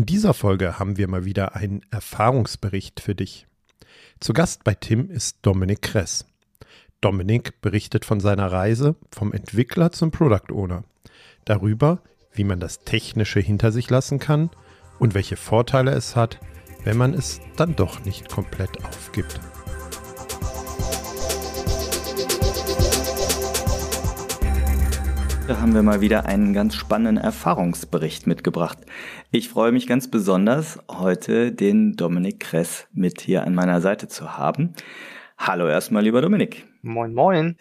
[0.00, 3.46] In dieser Folge haben wir mal wieder einen Erfahrungsbericht für dich.
[4.18, 6.24] Zu Gast bei Tim ist Dominik Kress.
[7.02, 10.84] Dominik berichtet von seiner Reise vom Entwickler zum Product Owner,
[11.44, 12.00] darüber,
[12.32, 14.48] wie man das Technische hinter sich lassen kann
[14.98, 16.40] und welche Vorteile es hat,
[16.82, 19.38] wenn man es dann doch nicht komplett aufgibt.
[25.50, 28.78] Da haben wir mal wieder einen ganz spannenden Erfahrungsbericht mitgebracht.
[29.32, 34.38] Ich freue mich ganz besonders, heute den Dominik Kress mit hier an meiner Seite zu
[34.38, 34.74] haben.
[35.36, 36.68] Hallo erstmal, lieber Dominik.
[36.82, 37.56] Moin, moin.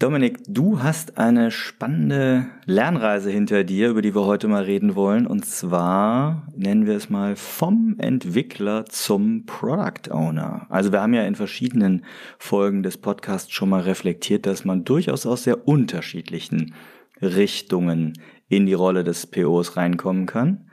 [0.00, 5.26] Dominik, du hast eine spannende Lernreise hinter dir, über die wir heute mal reden wollen.
[5.26, 10.68] Und zwar nennen wir es mal vom Entwickler zum Product Owner.
[10.68, 12.04] Also wir haben ja in verschiedenen
[12.38, 16.74] Folgen des Podcasts schon mal reflektiert, dass man durchaus aus sehr unterschiedlichen
[17.20, 18.12] Richtungen
[18.46, 20.70] in die Rolle des POs reinkommen kann.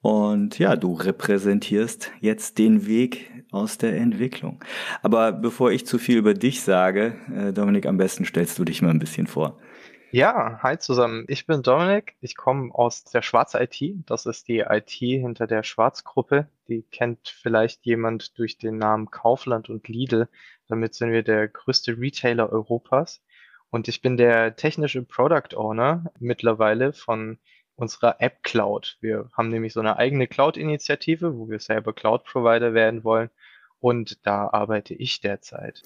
[0.00, 4.60] Und ja, du repräsentierst jetzt den Weg aus der Entwicklung.
[5.02, 8.82] Aber bevor ich zu viel über dich sage, äh, Dominik, am besten stellst du dich
[8.82, 9.58] mal ein bisschen vor.
[10.10, 11.24] Ja, hi zusammen.
[11.26, 12.14] Ich bin Dominik.
[12.20, 13.80] Ich komme aus der Schwarz IT.
[14.06, 16.46] Das ist die IT hinter der Schwarz-Gruppe.
[16.68, 20.28] Die kennt vielleicht jemand durch den Namen Kaufland und Lidl.
[20.68, 23.22] Damit sind wir der größte Retailer Europas.
[23.70, 27.38] Und ich bin der technische Product Owner mittlerweile von
[27.76, 28.98] unserer App Cloud.
[29.00, 33.30] Wir haben nämlich so eine eigene Cloud-Initiative, wo wir selber Cloud-Provider werden wollen.
[33.80, 35.82] Und da arbeite ich derzeit.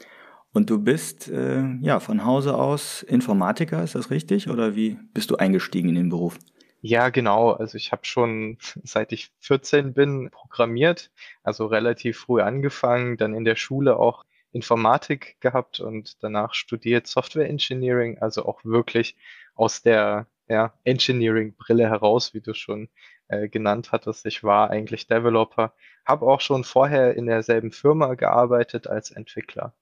[0.52, 4.48] Und du bist äh, ja von Hause aus Informatiker, ist das richtig?
[4.48, 6.38] Oder wie bist du eingestiegen in den Beruf?
[6.80, 7.52] Ja, genau.
[7.52, 11.10] Also ich habe schon seit ich 14 bin programmiert,
[11.42, 17.48] also relativ früh angefangen, dann in der Schule auch Informatik gehabt und danach studiert Software
[17.48, 19.16] Engineering, also auch wirklich
[19.54, 22.88] aus der ja, Engineering-Brille heraus, wie du schon
[23.28, 24.26] äh, genannt hattest.
[24.26, 29.74] Ich war eigentlich Developer, habe auch schon vorher in derselben Firma gearbeitet als Entwickler.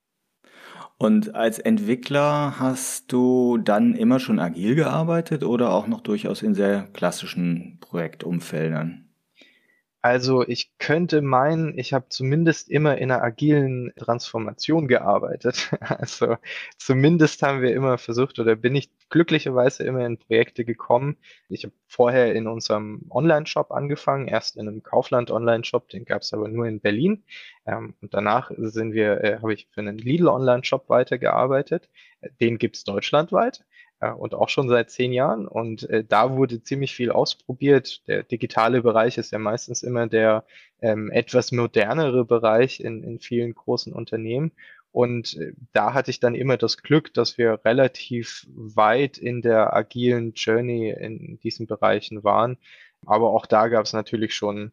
[0.98, 6.54] Und als Entwickler hast du dann immer schon agil gearbeitet oder auch noch durchaus in
[6.54, 9.05] sehr klassischen Projektumfeldern?
[10.06, 15.72] Also ich könnte meinen, ich habe zumindest immer in einer agilen Transformation gearbeitet.
[15.80, 16.36] Also
[16.78, 21.16] zumindest haben wir immer versucht oder bin ich glücklicherweise immer in Projekte gekommen.
[21.48, 26.32] Ich habe vorher in unserem Online-Shop angefangen, erst in einem Kaufland Online-Shop, den gab es
[26.32, 27.24] aber nur in Berlin.
[27.66, 31.90] Ähm, und danach sind wir, äh, habe ich für einen Lidl Online-Shop weitergearbeitet.
[32.40, 33.64] Den gibt's deutschlandweit
[34.00, 35.46] äh, und auch schon seit zehn Jahren.
[35.46, 38.06] Und äh, da wurde ziemlich viel ausprobiert.
[38.06, 40.44] Der digitale Bereich ist ja meistens immer der
[40.80, 44.52] ähm, etwas modernere Bereich in, in vielen großen Unternehmen.
[44.92, 49.74] Und äh, da hatte ich dann immer das Glück, dass wir relativ weit in der
[49.74, 52.56] agilen Journey in diesen Bereichen waren.
[53.04, 54.72] Aber auch da gab es natürlich schon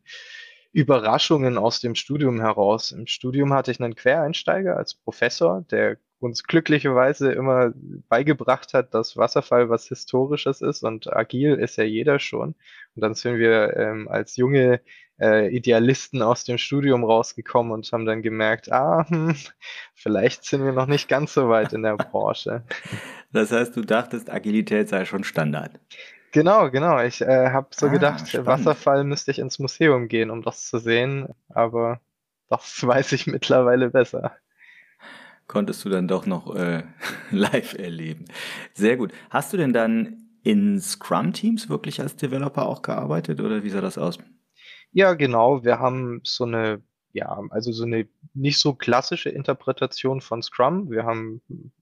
[0.72, 2.92] Überraschungen aus dem Studium heraus.
[2.92, 7.74] Im Studium hatte ich einen Quereinsteiger als Professor, der uns glücklicherweise immer
[8.10, 12.56] beigebracht hat, dass Wasserfall was Historisches ist und agil ist ja jeder schon.
[12.96, 14.82] Und dann sind wir ähm, als junge
[15.20, 19.36] äh, Idealisten aus dem Studium rausgekommen und haben dann gemerkt, ah, hm,
[19.94, 22.64] vielleicht sind wir noch nicht ganz so weit in der Branche.
[23.36, 25.80] Das heißt, du dachtest, Agilität sei schon Standard.
[26.34, 27.02] Genau, genau.
[27.02, 28.46] Ich äh, habe so ah, gedacht, spannend.
[28.46, 32.00] Wasserfall müsste ich ins Museum gehen, um das zu sehen, aber
[32.48, 34.38] das weiß ich mittlerweile besser
[35.48, 36.84] konntest du dann doch noch äh,
[37.32, 38.26] live erleben.
[38.74, 39.12] Sehr gut.
[39.30, 43.98] Hast du denn dann in Scrum-Teams wirklich als Developer auch gearbeitet oder wie sah das
[43.98, 44.18] aus?
[44.92, 45.64] Ja, genau.
[45.64, 46.82] Wir haben so eine,
[47.14, 50.92] ja, also so eine nicht so klassische Interpretation von Scrum.
[50.92, 51.42] Wir haben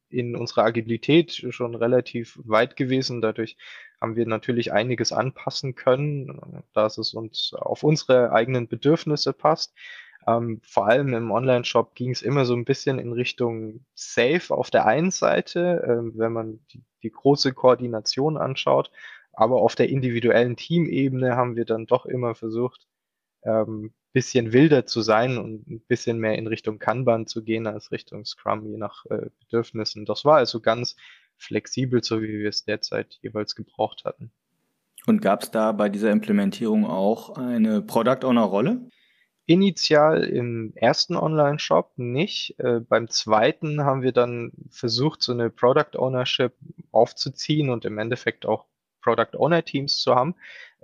[0.10, 3.22] in unserer Agilität schon relativ weit gewesen.
[3.22, 3.58] Dadurch
[4.00, 9.74] haben wir natürlich einiges anpassen können, dass es uns auf unsere eigenen Bedürfnisse passt.
[10.28, 14.70] Ähm, vor allem im Online-Shop ging es immer so ein bisschen in Richtung Safe auf
[14.70, 18.92] der einen Seite, ähm, wenn man die, die große Koordination anschaut.
[19.34, 22.88] Aber auf der individuellen Teamebene haben wir dann doch immer versucht,
[23.44, 27.92] ähm, bisschen wilder zu sein und ein bisschen mehr in Richtung Kanban zu gehen als
[27.92, 30.06] Richtung Scrum, je nach äh, Bedürfnissen.
[30.06, 30.96] Das war also ganz
[31.38, 34.32] flexibel, so wie wir es derzeit jeweils gebraucht hatten.
[35.08, 38.90] Und gab es da bei dieser Implementierung auch eine Product Owner Rolle?
[39.46, 42.60] Initial im ersten Online-Shop nicht.
[42.60, 46.54] Äh, beim zweiten haben wir dann versucht, so eine Product Ownership
[46.92, 48.66] aufzuziehen und im Endeffekt auch
[49.02, 50.36] Product Owner Teams zu haben.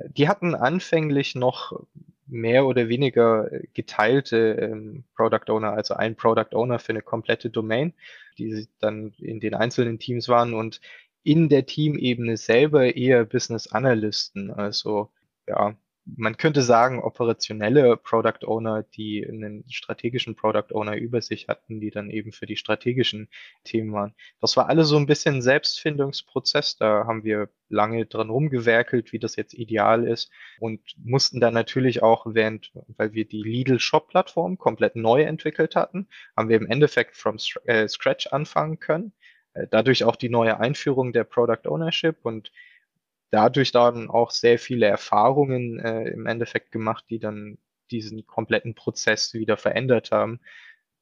[0.09, 1.80] Die hatten anfänglich noch
[2.27, 7.94] mehr oder weniger geteilte ähm, Product Owner, also ein Product Owner für eine komplette Domain,
[8.38, 10.81] die dann in den einzelnen Teams waren und
[11.24, 15.10] in der Teamebene selber eher Business Analysten, also
[15.48, 15.75] ja,
[16.15, 21.92] man könnte sagen, operationelle Product Owner, die einen strategischen Product Owner über sich hatten, die
[21.92, 23.30] dann eben für die strategischen
[23.63, 24.13] Themen waren.
[24.39, 26.77] Das war alles so ein bisschen Selbstfindungsprozess.
[26.77, 32.01] Da haben wir lange dran rumgewerkelt, wie das jetzt ideal ist und mussten dann natürlich
[32.01, 36.68] auch während, weil wir die Lidl Shop Plattform komplett neu entwickelt hatten, haben wir im
[36.68, 39.12] Endeffekt from äh, scratch anfangen können.
[39.53, 42.51] Äh, dadurch auch die neue Einführung der Product Ownership und
[43.31, 47.57] dadurch dann auch sehr viele Erfahrungen äh, im Endeffekt gemacht, die dann
[47.91, 50.39] diesen kompletten Prozess wieder verändert haben.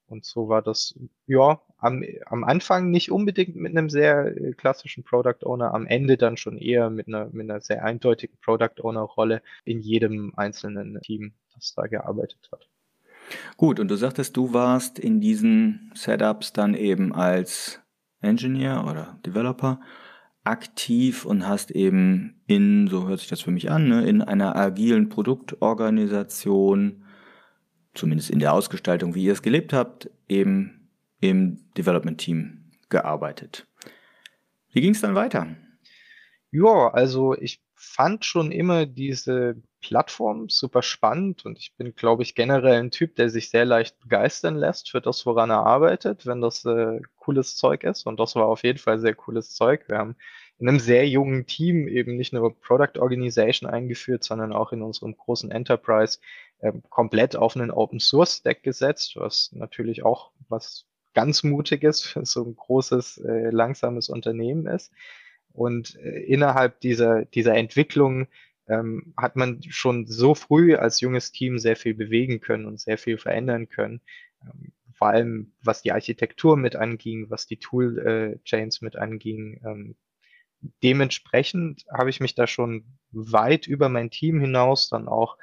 [0.08, 0.94] Und so war das,
[1.26, 6.18] ja, am, am Anfang nicht unbedingt mit einem sehr äh, klassischen Product Owner, am Ende
[6.18, 11.02] dann schon eher mit einer, mit einer sehr eindeutigen Product Owner Rolle in jedem einzelnen
[11.02, 12.70] Team, das da gearbeitet hat.
[13.58, 17.82] Gut, und du sagtest, du warst in diesen Setups dann eben als
[18.22, 19.80] Engineer oder Developer
[20.46, 24.56] aktiv und hast eben in, so hört sich das für mich an, ne, in einer
[24.56, 27.04] agilen Produktorganisation,
[27.94, 30.90] zumindest in der Ausgestaltung, wie ihr es gelebt habt, eben
[31.20, 33.68] im Development Team gearbeitet.
[34.72, 35.56] Wie ging es dann weiter?
[36.52, 42.34] Ja, also ich fand schon immer diese Plattform super spannend und ich bin, glaube ich,
[42.34, 46.42] generell ein Typ, der sich sehr leicht begeistern lässt für das, woran er arbeitet, wenn
[46.42, 48.08] das äh, cooles Zeug ist.
[48.08, 49.88] Und das war auf jeden Fall sehr cooles Zeug.
[49.88, 50.16] Wir haben
[50.58, 55.16] in einem sehr jungen Team eben nicht nur Product Organization eingeführt, sondern auch in unserem
[55.16, 56.20] großen Enterprise
[56.60, 62.26] äh, komplett auf einen Open Source Stack gesetzt, was natürlich auch was ganz Mutiges für
[62.26, 64.92] so ein großes, äh, langsames Unternehmen ist.
[65.56, 68.28] Und äh, innerhalb dieser, dieser Entwicklung
[68.68, 72.98] ähm, hat man schon so früh als junges Team sehr viel bewegen können und sehr
[72.98, 74.02] viel verändern können.
[74.42, 79.62] Ähm, vor allem was die Architektur mit anging, was die Tool-Chains äh, mit anging.
[79.66, 79.96] Ähm,
[80.84, 85.38] dementsprechend habe ich mich da schon weit über mein Team hinaus dann auch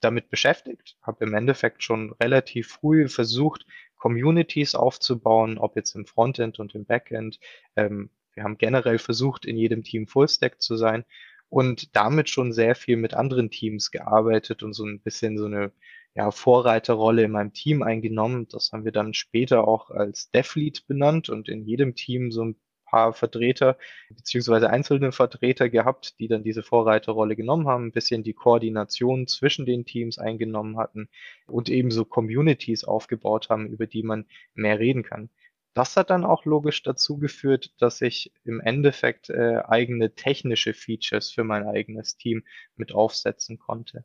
[0.00, 3.66] damit beschäftigt, habe im Endeffekt schon relativ früh versucht,
[3.96, 7.40] Communities aufzubauen, ob jetzt im Frontend und im Backend.
[7.76, 11.04] Ähm, wir haben generell versucht, in jedem Team Fullstack zu sein
[11.48, 15.72] und damit schon sehr viel mit anderen Teams gearbeitet und so ein bisschen so eine
[16.14, 18.46] ja, Vorreiterrolle in meinem Team eingenommen.
[18.48, 22.56] Das haben wir dann später auch als DevLead benannt und in jedem Team so ein
[22.84, 23.76] paar Vertreter
[24.08, 29.66] beziehungsweise einzelne Vertreter gehabt, die dann diese Vorreiterrolle genommen haben, ein bisschen die Koordination zwischen
[29.66, 31.08] den Teams eingenommen hatten
[31.48, 35.28] und ebenso Communities aufgebaut haben, über die man mehr reden kann
[35.74, 41.30] das hat dann auch logisch dazu geführt, dass ich im Endeffekt äh, eigene technische Features
[41.30, 42.44] für mein eigenes Team
[42.76, 44.04] mit aufsetzen konnte.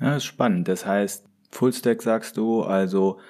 [0.00, 0.68] Ja, das ist spannend.
[0.68, 3.20] Das heißt, Fullstack sagst du, also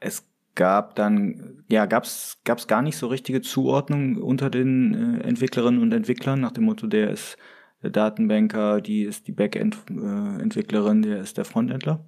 [0.00, 5.80] es gab dann, ja, gab es gar nicht so richtige Zuordnung unter den äh, Entwicklerinnen
[5.80, 7.36] und Entwicklern nach dem Motto, der ist
[7.82, 12.04] der Datenbanker, die ist die Backend-Entwicklerin, äh, der ist der Frontendler?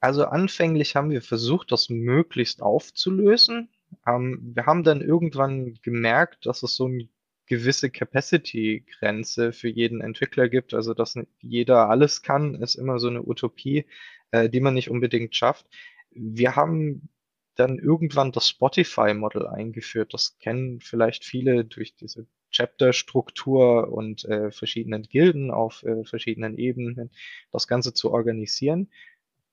[0.00, 3.68] Also anfänglich haben wir versucht, das möglichst aufzulösen.
[4.06, 7.08] Ähm, wir haben dann irgendwann gemerkt, dass es so eine
[7.46, 10.72] gewisse Capacity-Grenze für jeden Entwickler gibt.
[10.74, 13.86] Also, dass jeder alles kann, ist immer so eine Utopie,
[14.30, 15.66] äh, die man nicht unbedingt schafft.
[16.10, 17.08] Wir haben
[17.56, 20.14] dann irgendwann das Spotify-Model eingeführt.
[20.14, 27.10] Das kennen vielleicht viele durch diese Chapter-Struktur und äh, verschiedenen Gilden auf äh, verschiedenen Ebenen,
[27.52, 28.90] das Ganze zu organisieren.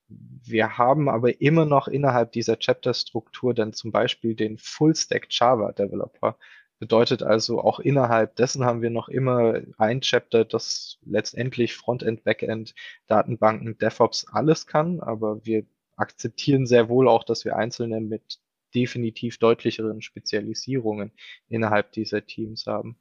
[0.09, 6.37] Wir haben aber immer noch innerhalb dieser Chapter-Struktur dann zum Beispiel den Full-Stack Java Developer.
[6.79, 12.75] Bedeutet also, auch innerhalb dessen haben wir noch immer ein Chapter, das letztendlich Frontend, Backend,
[13.07, 15.65] Datenbanken, DevOps alles kann, aber wir
[15.95, 18.39] akzeptieren sehr wohl auch, dass wir einzelne mit
[18.75, 21.11] definitiv deutlicheren Spezialisierungen
[21.49, 22.97] innerhalb dieser Teams haben.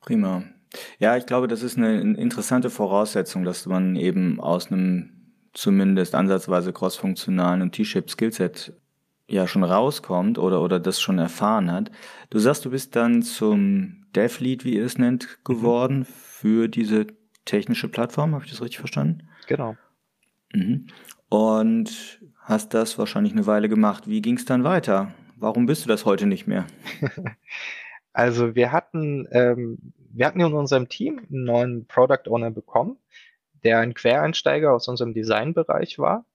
[0.00, 0.44] Prima.
[0.98, 5.13] Ja, ich glaube, das ist eine interessante Voraussetzung, dass man eben aus einem
[5.54, 8.74] zumindest ansatzweise crossfunktionalen und T-Shape Skillset
[9.26, 11.90] ja schon rauskommt oder, oder das schon erfahren hat.
[12.30, 15.44] Du sagst, du bist dann zum Dev Lead, wie ihr es nennt, mhm.
[15.44, 16.04] geworden mhm.
[16.04, 17.06] für diese
[17.44, 18.34] technische Plattform.
[18.34, 19.28] Habe ich das richtig verstanden?
[19.46, 19.76] Genau.
[20.52, 20.88] Mhm.
[21.28, 24.06] Und hast das wahrscheinlich eine Weile gemacht.
[24.06, 25.14] Wie ging es dann weiter?
[25.36, 26.66] Warum bist du das heute nicht mehr?
[28.12, 29.78] also wir hatten, ähm,
[30.12, 32.98] wir hatten in unserem Team einen neuen Product Owner bekommen
[33.64, 36.26] der ein Quereinsteiger aus unserem Designbereich war.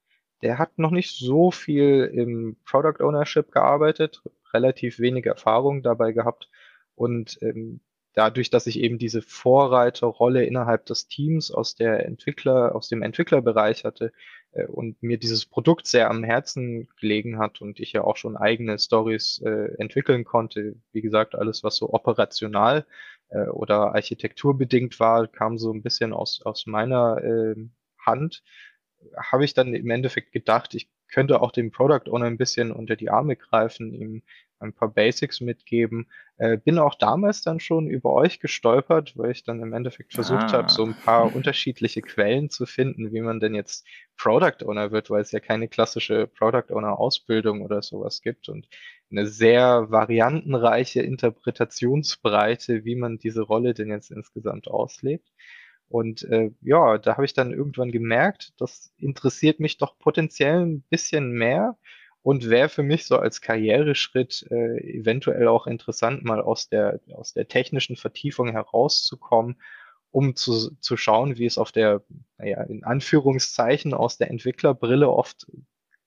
[0.41, 4.21] Der hat noch nicht so viel im Product Ownership gearbeitet,
[4.53, 6.49] relativ wenig Erfahrung dabei gehabt
[6.95, 7.81] und ähm,
[8.13, 13.85] dadurch, dass ich eben diese Vorreiterrolle innerhalb des Teams aus der Entwickler, aus dem Entwicklerbereich
[13.85, 14.11] hatte
[14.51, 18.35] äh, und mir dieses Produkt sehr am Herzen gelegen hat und ich ja auch schon
[18.35, 20.75] eigene Stories äh, entwickeln konnte.
[20.91, 22.85] Wie gesagt, alles, was so operational
[23.29, 27.55] äh, oder architekturbedingt war, kam so ein bisschen aus, aus meiner äh,
[28.05, 28.43] Hand,
[29.17, 32.95] habe ich dann im Endeffekt gedacht, ich könnte auch dem Product Owner ein bisschen unter
[32.95, 34.23] die Arme greifen, ihm
[34.59, 36.07] ein paar Basics mitgeben.
[36.37, 40.43] Äh, bin auch damals dann schon über euch gestolpert, weil ich dann im Endeffekt versucht
[40.43, 40.51] ah.
[40.53, 45.09] habe, so ein paar unterschiedliche Quellen zu finden, wie man denn jetzt Product Owner wird,
[45.09, 48.67] weil es ja keine klassische Product Owner Ausbildung oder sowas gibt und
[49.11, 55.27] eine sehr variantenreiche Interpretationsbreite, wie man diese Rolle denn jetzt insgesamt auslebt.
[55.89, 60.83] Und äh, ja, da habe ich dann irgendwann gemerkt, das interessiert mich doch potenziell ein
[60.89, 61.77] bisschen mehr
[62.21, 67.33] und wäre für mich so als Karriereschritt äh, eventuell auch interessant, mal aus der, aus
[67.33, 69.59] der technischen Vertiefung herauszukommen,
[70.11, 72.03] um zu, zu schauen, wie es auf der,
[72.37, 75.47] naja, in Anführungszeichen aus der Entwicklerbrille oft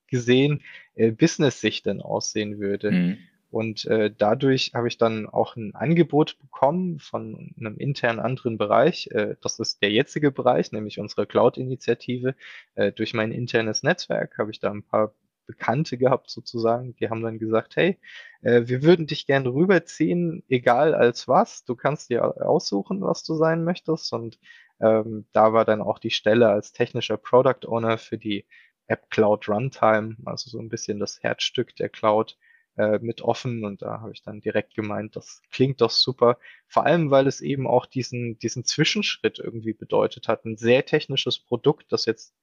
[0.07, 0.63] gesehen,
[0.95, 2.91] äh, Business-Sicht denn aussehen würde.
[2.91, 3.19] Mhm.
[3.51, 9.09] Und äh, dadurch habe ich dann auch ein Angebot bekommen von einem internen anderen Bereich.
[9.11, 12.35] Äh, das ist der jetzige Bereich, nämlich unsere Cloud-Initiative.
[12.77, 15.15] Äh, durch mein internes Netzwerk habe ich da ein paar
[15.47, 16.97] Bekannte gehabt sozusagen.
[16.97, 17.99] Die haben dann gesagt, hey,
[18.41, 21.65] äh, wir würden dich gerne rüberziehen, egal als was.
[21.65, 24.15] Du kannst dir aussuchen, was du sein möchtest.
[24.15, 24.39] Und
[24.81, 28.47] ähm, da war dann auch die Stelle als technischer Product Owner für die
[28.87, 32.37] App Cloud Runtime, also so ein bisschen das Herzstück der Cloud
[32.77, 36.39] äh, mit offen und da habe ich dann direkt gemeint, das klingt doch super.
[36.67, 40.45] Vor allem, weil es eben auch diesen, diesen Zwischenschritt irgendwie bedeutet hat.
[40.45, 42.35] Ein sehr technisches Produkt, das jetzt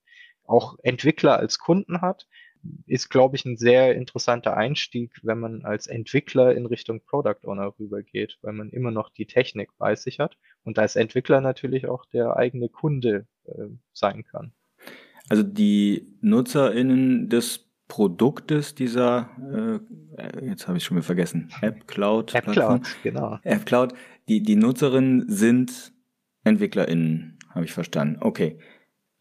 [0.43, 2.27] auch Entwickler als Kunden hat,
[2.85, 7.73] ist, glaube ich, ein sehr interessanter Einstieg, wenn man als Entwickler in Richtung Product Owner
[7.79, 12.05] rübergeht, weil man immer noch die Technik bei sich hat und als Entwickler natürlich auch
[12.05, 14.53] der eigene Kunde äh, sein kann.
[15.29, 19.29] Also die NutzerInnen des Produktes dieser,
[20.17, 22.35] äh, jetzt habe ich schon wieder vergessen, App Cloud.
[22.35, 23.39] App Cloud, genau.
[23.43, 23.93] App Cloud.
[24.27, 25.91] Die, die Nutzerinnen sind
[26.43, 28.17] EntwicklerInnen, habe ich verstanden.
[28.21, 28.59] Okay.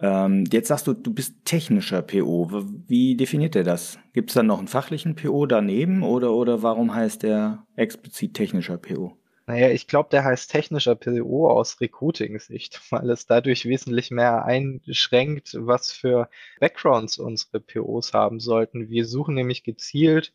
[0.01, 2.51] Ähm, jetzt sagst du, du bist technischer PO.
[2.87, 3.99] Wie definiert er das?
[4.13, 8.79] Gibt es dann noch einen fachlichen PO daneben oder, oder warum heißt der explizit technischer
[8.79, 9.18] PO?
[9.49, 15.57] Naja, ich glaube, der heißt technischer PO aus Recruiting-Sicht, weil es dadurch wesentlich mehr einschränkt,
[15.59, 16.29] was für
[16.61, 18.91] Backgrounds unsere POs haben sollten.
[18.91, 20.35] Wir suchen nämlich gezielt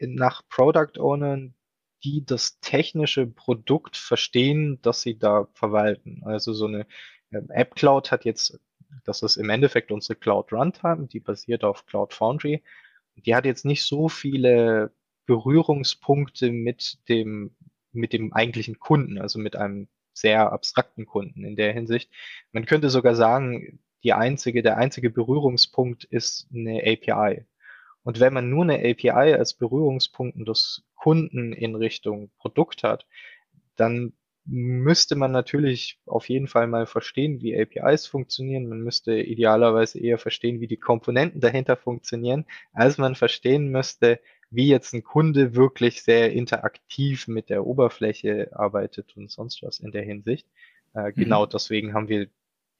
[0.00, 1.54] nach Product Ownern,
[2.04, 6.22] die das technische Produkt verstehen, das sie da verwalten.
[6.24, 6.86] Also so eine
[7.32, 8.58] ähm, App Cloud hat jetzt,
[9.04, 12.62] das ist im Endeffekt unsere Cloud Runtime, die basiert auf Cloud Foundry.
[13.16, 14.90] Die hat jetzt nicht so viele
[15.26, 17.54] Berührungspunkte mit dem
[17.94, 22.10] mit dem eigentlichen Kunden, also mit einem sehr abstrakten Kunden in der Hinsicht.
[22.52, 27.44] Man könnte sogar sagen, die einzige, der einzige Berührungspunkt ist eine API.
[28.04, 33.06] Und wenn man nur eine API als Berührungspunkten des Kunden in Richtung Produkt hat,
[33.76, 34.12] dann
[34.46, 38.68] müsste man natürlich auf jeden Fall mal verstehen, wie APIs funktionieren.
[38.68, 44.20] Man müsste idealerweise eher verstehen, wie die Komponenten dahinter funktionieren, als man verstehen müsste,
[44.54, 49.92] wie jetzt ein Kunde wirklich sehr interaktiv mit der Oberfläche arbeitet und sonst was in
[49.92, 50.46] der Hinsicht.
[50.94, 51.14] Äh, mhm.
[51.14, 52.28] Genau deswegen haben wir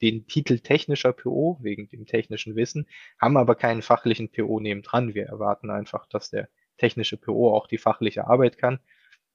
[0.03, 2.87] den Titel technischer PO wegen dem technischen Wissen,
[3.21, 5.15] haben aber keinen fachlichen PO nebendran.
[5.15, 8.81] Wir erwarten einfach, dass der technische PO auch die fachliche Arbeit kann,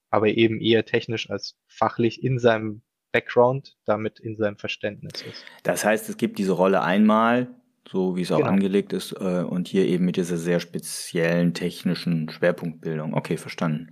[0.10, 2.82] aber eben eher technisch als fachlich in seinem
[3.12, 5.46] Background, damit in seinem Verständnis ist.
[5.64, 7.48] Das heißt, es gibt diese Rolle einmal,
[7.88, 8.50] so wie es auch genau.
[8.50, 13.14] angelegt ist, äh, und hier eben mit dieser sehr speziellen technischen Schwerpunktbildung.
[13.14, 13.90] Okay, verstanden.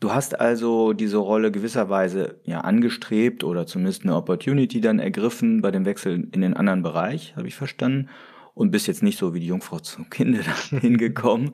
[0.00, 5.70] Du hast also diese Rolle gewisserweise ja angestrebt oder zumindest eine Opportunity dann ergriffen bei
[5.70, 8.08] dem Wechsel in den anderen Bereich, habe ich verstanden,
[8.54, 11.52] und bist jetzt nicht so wie die Jungfrau zum Kinde hingekommen.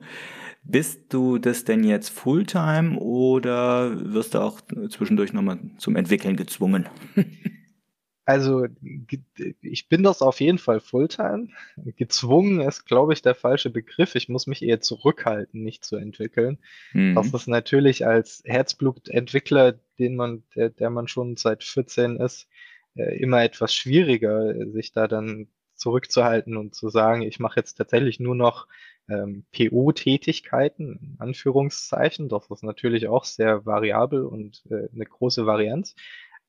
[0.63, 6.89] Bist du das denn jetzt Fulltime oder wirst du auch zwischendurch nochmal zum Entwickeln gezwungen?
[8.29, 8.67] Also
[9.63, 11.47] ich bin das auf jeden Fall Fulltime.
[11.95, 14.13] Gezwungen ist, glaube ich, der falsche Begriff.
[14.13, 16.59] Ich muss mich eher zurückhalten, nicht zu entwickeln.
[16.93, 17.15] Mhm.
[17.15, 22.47] Das ist natürlich als Herzblutentwickler, den man, der, der man schon seit 14 ist,
[22.93, 28.19] äh, immer etwas schwieriger, sich da dann zurückzuhalten und zu sagen, ich mache jetzt tatsächlich
[28.19, 28.67] nur noch
[29.09, 32.29] ähm, PO-Tätigkeiten, in Anführungszeichen.
[32.29, 35.95] Das ist natürlich auch sehr variabel und äh, eine große Varianz.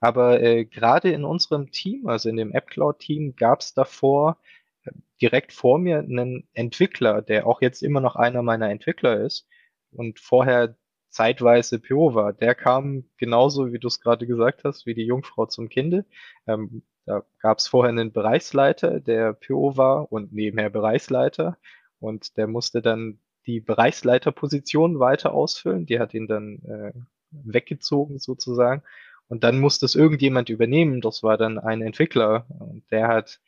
[0.00, 4.38] Aber äh, gerade in unserem Team, also in dem AppCloud-Team, gab es davor
[4.84, 4.90] äh,
[5.20, 9.46] direkt vor mir einen Entwickler, der auch jetzt immer noch einer meiner Entwickler ist
[9.92, 10.76] und vorher
[11.10, 12.32] zeitweise PO war.
[12.32, 16.06] Der kam genauso, wie du es gerade gesagt hast, wie die Jungfrau zum Kinde.
[16.46, 21.58] Ähm, da gab es vorher einen Bereichsleiter, der PO war und nebenher Bereichsleiter.
[21.98, 25.86] Und der musste dann die Bereichsleiterposition weiter ausfüllen.
[25.86, 26.92] Die hat ihn dann äh,
[27.30, 28.82] weggezogen sozusagen.
[29.30, 31.00] Und dann muss das irgendjemand übernehmen.
[31.00, 32.46] Das war dann ein Entwickler.
[32.58, 33.40] Und der hat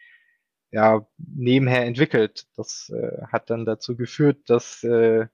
[0.71, 2.47] ja nebenher entwickelt.
[2.57, 5.27] Das äh, hat dann dazu geführt, dass äh,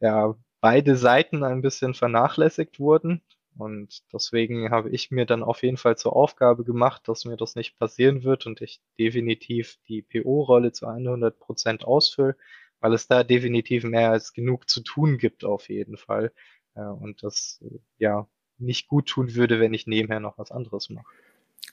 [0.00, 3.22] ja beide Seiten ein bisschen vernachlässigt wurden.
[3.58, 7.56] Und deswegen habe ich mir dann auf jeden Fall zur Aufgabe gemacht, dass mir das
[7.56, 12.36] nicht passieren wird und ich definitiv die PO-Rolle zu 100 Prozent ausfülle,
[12.78, 16.32] weil es da definitiv mehr als genug zu tun gibt auf jeden Fall.
[16.76, 17.60] Äh, und das
[17.98, 18.28] ja
[18.62, 21.06] nicht gut tun würde, wenn ich nebenher noch was anderes mache.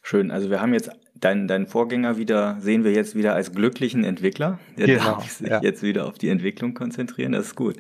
[0.02, 4.04] Schön, also wir haben jetzt deinen, deinen Vorgänger wieder, sehen wir jetzt wieder als glücklichen
[4.04, 4.60] Entwickler.
[4.78, 5.62] Der genau, darf sich ja.
[5.62, 7.76] jetzt wieder auf die Entwicklung konzentrieren, das ist gut.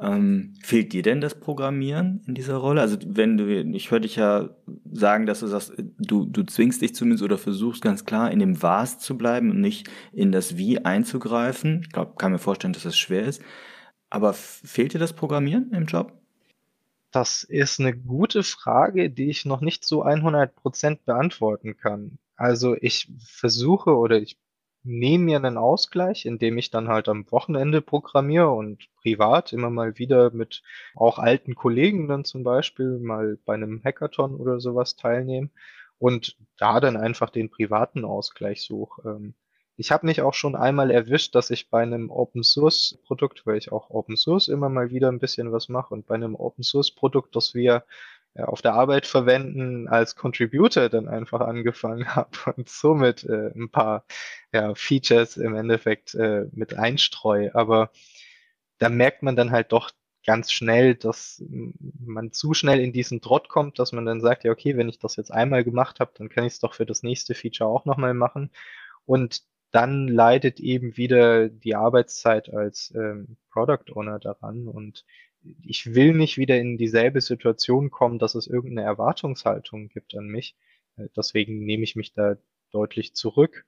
[0.00, 2.80] Ähm, fehlt dir denn das Programmieren in dieser Rolle?
[2.80, 4.50] Also wenn du, ich höre dich ja
[4.90, 8.62] sagen, dass du sagst, du, du zwingst dich zumindest oder versuchst ganz klar in dem
[8.62, 11.80] Was zu bleiben und nicht in das Wie einzugreifen.
[11.82, 13.42] Ich glaube, kann mir vorstellen, dass das schwer ist.
[14.08, 16.17] Aber fehlt dir das Programmieren im Job?
[17.10, 22.18] Das ist eine gute Frage, die ich noch nicht so 100% beantworten kann.
[22.36, 24.38] Also ich versuche oder ich
[24.84, 29.98] nehme mir einen Ausgleich, indem ich dann halt am Wochenende programmiere und privat immer mal
[29.98, 30.62] wieder mit
[30.94, 35.50] auch alten Kollegen dann zum Beispiel mal bei einem Hackathon oder sowas teilnehme
[35.98, 39.32] und da dann einfach den privaten Ausgleich suche.
[39.80, 43.58] Ich habe mich auch schon einmal erwischt, dass ich bei einem Open Source Produkt, weil
[43.58, 46.64] ich auch Open Source immer mal wieder ein bisschen was mache und bei einem Open
[46.64, 47.84] Source Produkt, das wir
[48.34, 53.70] ja, auf der Arbeit verwenden, als Contributor dann einfach angefangen habe und somit äh, ein
[53.70, 54.04] paar
[54.52, 57.54] ja, Features im Endeffekt äh, mit einstreue.
[57.54, 57.92] Aber
[58.78, 59.92] da merkt man dann halt doch
[60.26, 64.50] ganz schnell, dass man zu schnell in diesen Trott kommt, dass man dann sagt, ja,
[64.50, 67.04] okay, wenn ich das jetzt einmal gemacht habe, dann kann ich es doch für das
[67.04, 68.50] nächste Feature auch nochmal machen.
[69.06, 75.04] Und dann leidet eben wieder die Arbeitszeit als ähm, Product Owner daran und
[75.62, 80.56] ich will nicht wieder in dieselbe Situation kommen, dass es irgendeine Erwartungshaltung gibt an mich.
[80.96, 82.36] Äh, deswegen nehme ich mich da
[82.70, 83.64] deutlich zurück.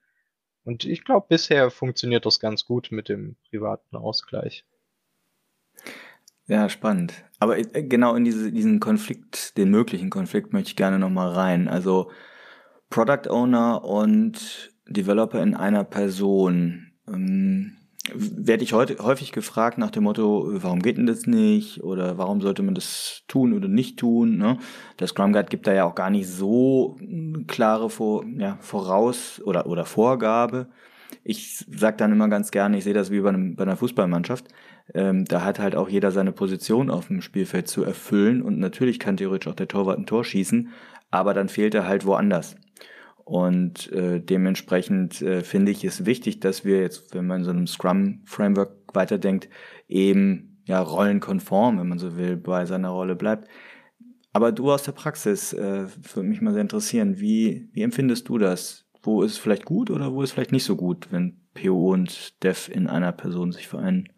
[0.64, 4.64] Und ich glaube, bisher funktioniert das ganz gut mit dem privaten Ausgleich.
[6.46, 7.24] Ja, spannend.
[7.38, 11.68] Aber äh, genau in diese, diesen Konflikt, den möglichen Konflikt möchte ich gerne nochmal rein.
[11.68, 12.10] Also
[12.90, 16.92] Product Owner und Developer in einer Person.
[17.08, 17.76] Ähm,
[18.14, 21.82] werde ich heute häufig gefragt nach dem Motto, warum geht denn das nicht?
[21.82, 24.36] Oder warum sollte man das tun oder nicht tun?
[24.36, 24.58] Ne?
[24.98, 26.96] Der Scrum Guide gibt da ja auch gar nicht so
[27.46, 30.68] klare Vor ja, Voraus- oder, oder Vorgabe.
[31.24, 34.46] Ich sag dann immer ganz gerne, ich sehe das wie bei, einem, bei einer Fußballmannschaft.
[34.94, 38.98] Ähm, da hat halt auch jeder seine Position auf dem Spielfeld zu erfüllen und natürlich
[38.98, 40.70] kann theoretisch auch der Torwart ein Tor schießen,
[41.10, 42.56] aber dann fehlt er halt woanders.
[43.30, 47.68] Und äh, dementsprechend äh, finde ich es wichtig, dass wir jetzt, wenn man so einem
[47.68, 49.48] Scrum-Framework weiterdenkt,
[49.86, 53.46] eben ja rollenkonform, wenn man so will, bei seiner Rolle bleibt.
[54.32, 58.36] Aber du aus der Praxis, äh, würde mich mal sehr interessieren, wie, wie empfindest du
[58.36, 58.88] das?
[59.00, 61.92] Wo ist es vielleicht gut oder wo ist es vielleicht nicht so gut, wenn PO
[61.92, 64.08] und Dev in einer Person sich vereinen?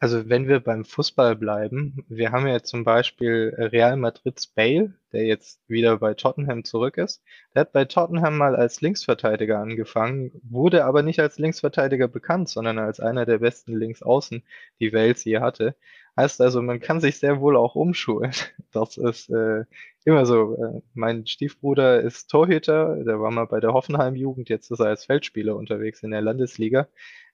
[0.00, 5.24] Also wenn wir beim Fußball bleiben, wir haben ja zum Beispiel Real Madrids Bale, der
[5.24, 7.20] jetzt wieder bei Tottenham zurück ist.
[7.54, 12.78] Der hat bei Tottenham mal als Linksverteidiger angefangen, wurde aber nicht als Linksverteidiger bekannt, sondern
[12.78, 14.44] als einer der besten Linksaußen,
[14.78, 15.74] die Wales je hatte.
[16.16, 18.32] Heißt also, man kann sich sehr wohl auch umschulen.
[18.70, 19.64] Das ist äh,
[20.04, 20.54] immer so.
[20.56, 25.06] Äh, mein Stiefbruder ist Torhüter, der war mal bei der Hoffenheim-Jugend, jetzt ist er als
[25.06, 26.86] Feldspieler unterwegs in der Landesliga.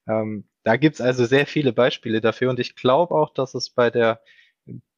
[0.06, 3.90] Ähm, da gibt's also sehr viele Beispiele dafür und ich glaube auch, dass es bei
[3.90, 4.20] der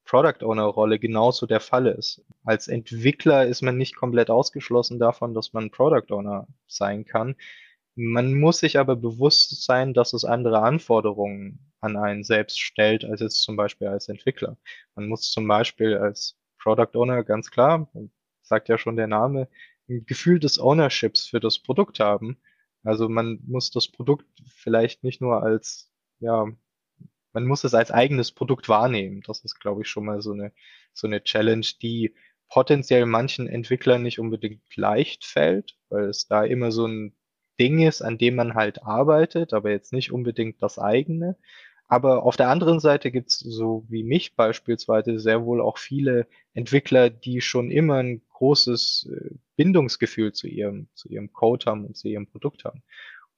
[0.07, 2.25] Product Owner Rolle genauso der Fall ist.
[2.45, 7.35] Als Entwickler ist man nicht komplett ausgeschlossen davon, dass man Product Owner sein kann.
[7.97, 13.21] Man muss sich aber bewusst sein, dass es andere Anforderungen an einen selbst stellt, als
[13.21, 14.57] jetzt zum Beispiel als Entwickler.
[14.95, 17.91] Man muss zum Beispiel als Product Owner ganz klar,
[18.43, 19.49] sagt ja schon der Name,
[19.89, 22.39] ein Gefühl des Ownerships für das Produkt haben
[22.87, 26.47] also man muss das Produkt vielleicht nicht nur als, ja,
[27.33, 29.23] man muss es als eigenes Produkt wahrnehmen.
[29.27, 30.53] Das ist, glaube ich, schon mal so eine,
[30.93, 32.15] so eine Challenge, die
[32.49, 37.17] potenziell manchen Entwicklern nicht unbedingt leicht fällt, weil es da immer so ein
[37.59, 41.37] Ding ist, an dem man halt arbeitet, aber jetzt nicht unbedingt das eigene.
[41.89, 47.11] Aber auf der anderen Seite gibt's so wie mich beispielsweise sehr wohl auch viele Entwickler,
[47.11, 52.09] die schon immer ein großes äh, Bindungsgefühl zu ihrem, zu ihrem Code haben und zu
[52.09, 52.83] ihrem Produkt haben.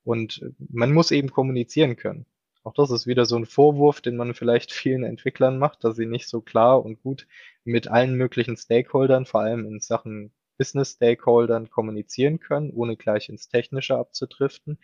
[0.04, 2.26] Und äh, man muss eben kommunizieren können.
[2.64, 6.06] Auch das ist wieder so ein Vorwurf, den man vielleicht vielen Entwicklern macht, dass sie
[6.06, 7.26] nicht so klar und gut
[7.64, 13.48] mit allen möglichen Stakeholdern, vor allem in Sachen Business Stakeholdern kommunizieren können, ohne gleich ins
[13.48, 14.78] Technische abzudriften.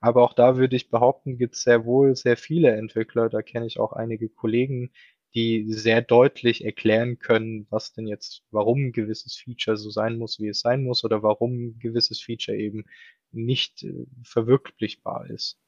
[0.00, 3.66] Aber auch da würde ich behaupten, gibt es sehr wohl sehr viele Entwickler, da kenne
[3.66, 4.90] ich auch einige Kollegen,
[5.34, 10.40] die sehr deutlich erklären können, was denn jetzt, warum ein gewisses Feature so sein muss,
[10.40, 12.84] wie es sein muss, oder warum ein gewisses Feature eben
[13.30, 15.58] nicht äh, verwirklichbar ist.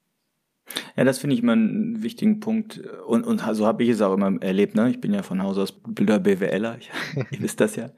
[0.96, 2.79] Ja, das finde ich immer einen wichtigen Punkt.
[3.07, 4.75] Und, und so habe ich es auch immer erlebt.
[4.75, 4.90] Ne?
[4.90, 6.90] Ich bin ja von Haus aus Bilder BWLer, ich,
[7.31, 7.90] ihr wisst das ja.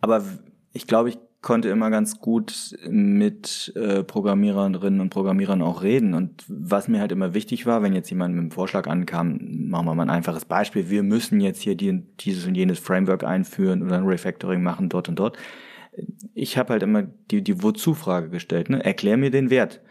[0.00, 0.24] Aber
[0.72, 6.14] ich glaube, ich konnte immer ganz gut mit äh, Programmiererinnen und Programmierern auch reden.
[6.14, 9.86] Und was mir halt immer wichtig war, wenn jetzt jemand mit einem Vorschlag ankam, machen
[9.86, 13.82] wir mal ein einfaches Beispiel, wir müssen jetzt hier die, dieses und jenes Framework einführen
[13.82, 15.36] oder ein Refactoring machen dort und dort.
[16.32, 18.70] Ich habe halt immer die, die Wozu-Frage gestellt.
[18.70, 18.82] Ne?
[18.82, 19.82] Erklär mir den Wert,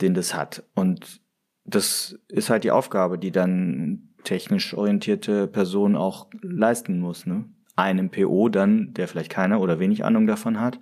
[0.00, 0.62] den das hat.
[0.74, 1.20] Und
[1.64, 7.26] das ist halt die Aufgabe, die dann technisch orientierte Person auch leisten muss.
[7.26, 7.44] Ne?
[7.76, 10.78] Einem PO dann, der vielleicht keine oder wenig Ahnung davon hat,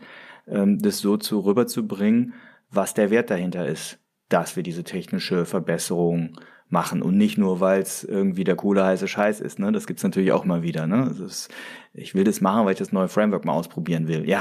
[0.46, 2.35] ähm, das so zu rüberzubringen,
[2.70, 7.83] was der Wert dahinter ist, dass wir diese technische Verbesserung machen und nicht nur, weil
[7.83, 9.59] es irgendwie der coole heiße Scheiß ist.
[9.59, 9.70] Ne?
[9.70, 10.87] Das gibt's natürlich auch mal wieder.
[10.87, 11.14] Ne?
[11.24, 11.52] Ist,
[11.92, 14.28] ich will das machen, weil ich das neue Framework mal ausprobieren will.
[14.28, 14.40] Ja,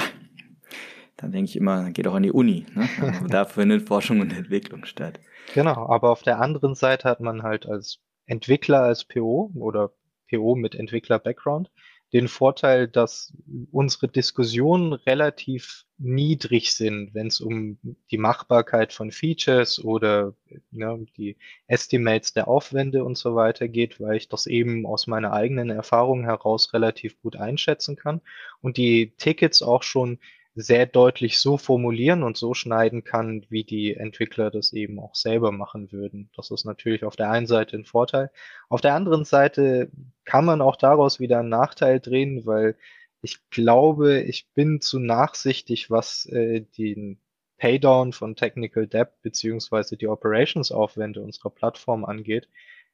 [1.18, 2.66] dann denke ich immer, geht auch an die Uni.
[2.74, 2.88] Ne?
[3.30, 5.20] da findet Forschung und Entwicklung statt.
[5.54, 9.92] Genau, aber auf der anderen Seite hat man halt als Entwickler, als PO oder
[10.30, 11.70] PO mit Entwickler-Background
[12.13, 13.34] den Vorteil, dass
[13.71, 17.80] unsere Diskussionen relativ niedrig sind, wenn es um
[18.12, 20.36] die Machbarkeit von Features oder
[20.69, 25.34] ne, die Estimates der Aufwände und so weiter geht, weil ich das eben aus meiner
[25.34, 28.21] eigenen Erfahrung heraus relativ gut einschätzen kann
[28.62, 30.19] und die Tickets auch schon
[30.56, 35.52] sehr deutlich so formulieren und so schneiden kann, wie die Entwickler das eben auch selber
[35.52, 36.30] machen würden.
[36.36, 38.30] Das ist natürlich auf der einen Seite ein Vorteil.
[38.70, 39.92] Auf der anderen Seite
[40.26, 42.76] kann man auch daraus wieder einen Nachteil drehen, weil
[43.22, 47.20] ich glaube, ich bin zu nachsichtig, was äh, den
[47.58, 52.48] Paydown von Technical Debt beziehungsweise die Operationsaufwände unserer Plattform angeht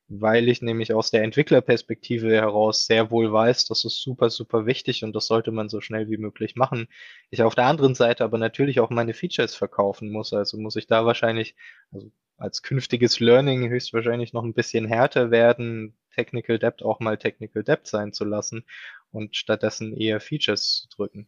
[0.09, 5.03] weil ich nämlich aus der Entwicklerperspektive heraus sehr wohl weiß, das ist super, super wichtig
[5.03, 6.87] und das sollte man so schnell wie möglich machen.
[7.29, 10.87] Ich auf der anderen Seite aber natürlich auch meine Features verkaufen muss, also muss ich
[10.87, 11.55] da wahrscheinlich,
[11.91, 17.63] also als künftiges Learning höchstwahrscheinlich noch ein bisschen härter werden, Technical Debt auch mal Technical
[17.63, 18.65] Debt sein zu lassen
[19.11, 21.27] und stattdessen eher Features zu drücken.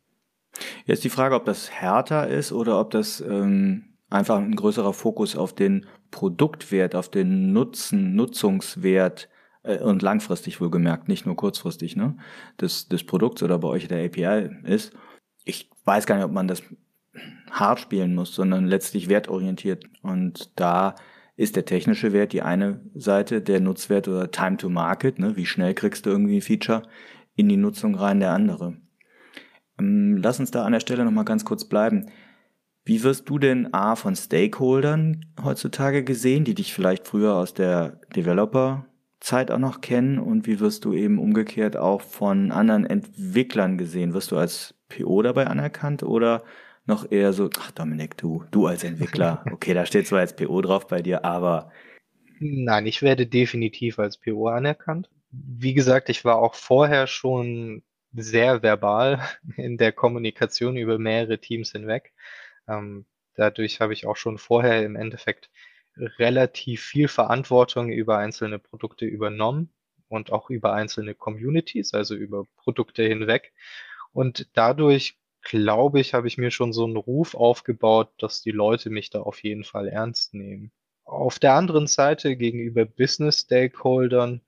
[0.86, 5.36] Jetzt die Frage, ob das härter ist oder ob das ähm, einfach ein größerer Fokus
[5.36, 9.30] auf den Produktwert, auf den Nutzen, Nutzungswert
[9.63, 12.17] äh, und langfristig wohlgemerkt, nicht nur kurzfristig, ne,
[12.60, 14.93] des, des Produkts oder bei euch der API ist.
[15.45, 16.62] Ich weiß gar nicht, ob man das
[17.50, 19.86] hart spielen muss, sondern letztlich wertorientiert.
[20.02, 20.95] Und da
[21.36, 25.45] ist der technische Wert die eine Seite, der Nutzwert oder Time to Market, ne, wie
[25.45, 26.84] schnell kriegst du irgendwie ein Feature
[27.36, 28.78] in die Nutzung rein, der andere.
[29.80, 32.12] Ähm, lass uns da an der Stelle nochmal ganz kurz bleiben.
[32.84, 38.02] Wie wirst du denn A von Stakeholdern heutzutage gesehen, die dich vielleicht früher aus der
[38.15, 40.17] Developer-Zeit auch noch kennen?
[40.17, 44.13] Und wie wirst du eben umgekehrt auch von anderen Entwicklern gesehen?
[44.13, 46.44] Wirst du als PO dabei anerkannt oder
[46.86, 50.62] noch eher so, ach Dominik, du, du als Entwickler, okay, da steht zwar als PO
[50.62, 51.72] drauf bei dir, aber.
[52.39, 55.10] Nein, ich werde definitiv als PO anerkannt.
[55.30, 59.22] Wie gesagt, ich war auch vorher schon sehr verbal
[59.58, 62.13] in der Kommunikation über mehrere Teams hinweg.
[62.72, 63.06] Ähm,
[63.36, 65.50] dadurch habe ich auch schon vorher im Endeffekt
[65.98, 69.74] relativ viel Verantwortung über einzelne Produkte übernommen
[70.08, 73.54] und auch über einzelne Communities, also über Produkte hinweg.
[74.14, 78.90] Und dadurch, glaube ich, habe ich mir schon so einen Ruf aufgebaut, dass die Leute
[78.90, 80.72] mich da auf jeden Fall ernst nehmen.
[81.04, 84.42] Auf der anderen Seite gegenüber Business Stakeholdern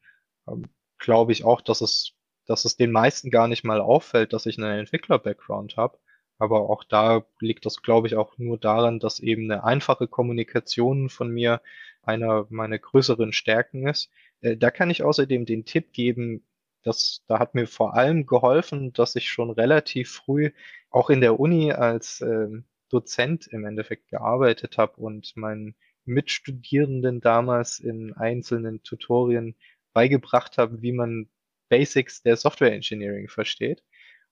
[0.48, 0.64] ähm,
[1.00, 2.14] glaube ich auch, dass es,
[2.46, 5.98] dass es den meisten gar nicht mal auffällt, dass ich einen Entwickler-Background habe.
[6.44, 11.08] Aber auch da liegt das, glaube ich, auch nur daran, dass eben eine einfache Kommunikation
[11.08, 11.62] von mir
[12.02, 14.10] einer meiner größeren Stärken ist.
[14.42, 16.44] Äh, da kann ich außerdem den Tipp geben,
[16.84, 20.52] dass da hat mir vor allem geholfen, dass ich schon relativ früh
[20.90, 22.50] auch in der Uni als äh,
[22.90, 29.56] Dozent im Endeffekt gearbeitet habe und meinen Mitstudierenden damals in einzelnen Tutorien
[29.94, 31.30] beigebracht habe, wie man
[31.70, 33.82] Basics der Software Engineering versteht.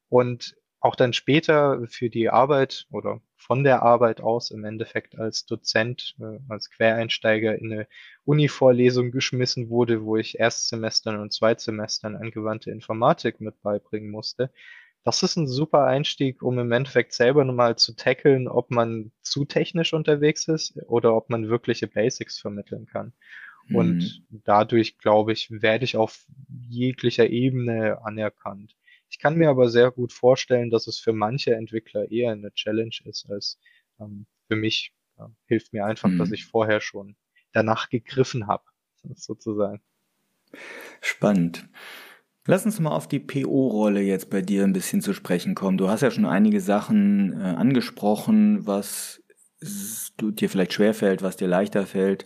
[0.10, 5.46] Und auch dann später für die Arbeit oder von der Arbeit aus im Endeffekt als
[5.46, 7.88] Dozent, äh, als Quereinsteiger in eine
[8.26, 14.52] Uni-Vorlesung geschmissen wurde, wo ich Erstsemestern und Zweitsemestern angewandte Informatik mit beibringen musste.
[15.04, 19.46] Das ist ein super Einstieg, um im Endeffekt selber nochmal zu tackeln, ob man zu
[19.46, 23.14] technisch unterwegs ist oder ob man wirkliche Basics vermitteln kann.
[23.68, 23.76] Mhm.
[23.76, 26.26] Und dadurch, glaube ich, werde ich auf
[26.70, 28.76] jeglicher Ebene anerkannt.
[29.12, 32.96] Ich kann mir aber sehr gut vorstellen, dass es für manche Entwickler eher eine Challenge
[33.06, 33.60] ist als
[34.00, 34.94] ähm, für mich.
[35.20, 36.18] Ja, hilft mir einfach, mhm.
[36.18, 37.16] dass ich vorher schon
[37.52, 38.64] danach gegriffen habe,
[39.16, 39.82] sozusagen.
[41.02, 41.68] Spannend.
[42.48, 45.78] Lass uns mal auf die PO-Rolle jetzt bei dir ein bisschen zu sprechen kommen.
[45.78, 49.22] Du hast ja schon einige Sachen äh, angesprochen, was
[50.18, 52.26] du, dir vielleicht schwerfällt, was dir leichter fällt.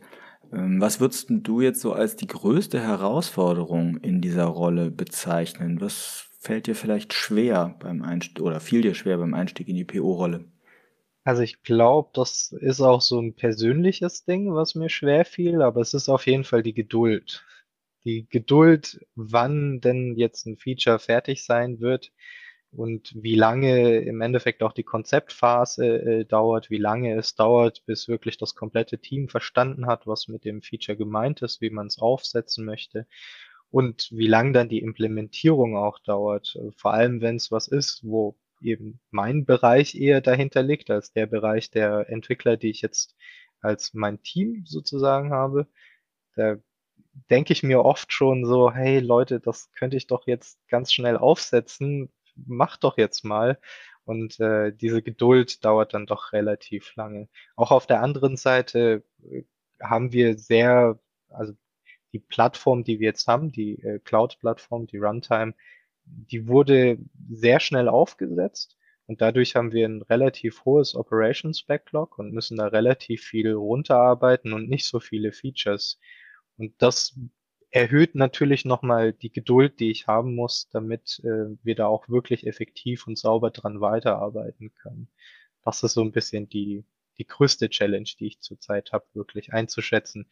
[0.54, 5.82] Ähm, was würdest du jetzt so als die größte Herausforderung in dieser Rolle bezeichnen?
[5.82, 9.86] Was fällt dir vielleicht schwer beim Einstieg oder fiel dir schwer beim Einstieg in die
[9.86, 10.46] PO-Rolle?
[11.24, 15.82] Also ich glaube, das ist auch so ein persönliches Ding, was mir schwer fiel, aber
[15.82, 17.44] es ist auf jeden Fall die Geduld
[18.06, 22.12] die Geduld, wann denn jetzt ein Feature fertig sein wird
[22.72, 28.08] und wie lange im Endeffekt auch die Konzeptphase äh, dauert, wie lange es dauert, bis
[28.08, 32.00] wirklich das komplette Team verstanden hat, was mit dem Feature gemeint ist, wie man es
[32.00, 33.08] aufsetzen möchte
[33.72, 36.58] und wie lang dann die Implementierung auch dauert.
[36.78, 41.28] Vor allem, wenn es was ist, wo eben mein Bereich eher dahinter liegt, als der
[41.28, 43.16] Bereich der Entwickler, die ich jetzt
[43.62, 45.68] als mein Team sozusagen habe.
[46.36, 46.58] Da
[47.30, 51.18] denke ich mir oft schon so, hey Leute, das könnte ich doch jetzt ganz schnell
[51.18, 53.60] aufsetzen, mach doch jetzt mal.
[54.06, 57.28] Und äh, diese Geduld dauert dann doch relativ lange.
[57.56, 59.44] Auch auf der anderen Seite äh,
[59.82, 61.00] haben wir sehr,
[61.30, 61.54] also
[62.16, 65.54] die Plattform, die wir jetzt haben, die äh, Cloud-Plattform, die Runtime,
[66.06, 66.98] die wurde
[67.30, 72.68] sehr schnell aufgesetzt und dadurch haben wir ein relativ hohes Operations Backlog und müssen da
[72.68, 76.00] relativ viel runterarbeiten und nicht so viele Features
[76.56, 77.20] und das
[77.70, 82.48] erhöht natürlich nochmal die Geduld, die ich haben muss, damit äh, wir da auch wirklich
[82.48, 85.10] effektiv und sauber dran weiterarbeiten können.
[85.66, 86.86] Das ist so ein bisschen die,
[87.18, 90.30] die größte Challenge, die ich zurzeit habe, wirklich einzuschätzen.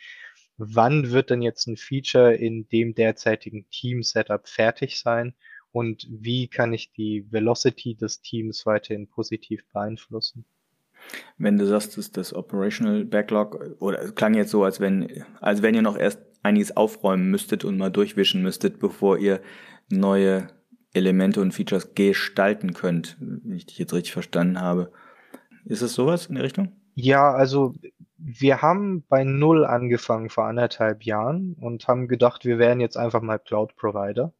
[0.57, 5.33] Wann wird denn jetzt ein Feature in dem derzeitigen Team-Setup fertig sein
[5.71, 10.45] und wie kann ich die Velocity des Teams weiterhin positiv beeinflussen?
[11.37, 15.61] Wenn du sagst, dass das Operational Backlog, oder es klang jetzt so, als wenn, als
[15.61, 19.41] wenn ihr noch erst einiges aufräumen müsstet und mal durchwischen müsstet, bevor ihr
[19.89, 20.47] neue
[20.93, 24.91] Elemente und Features gestalten könnt, wenn ich dich jetzt richtig verstanden habe.
[25.65, 26.71] Ist es sowas in der Richtung?
[26.93, 27.73] Ja, also
[28.25, 33.21] wir haben bei Null angefangen vor anderthalb Jahren und haben gedacht, wir wären jetzt einfach
[33.21, 34.33] mal Cloud-Provider.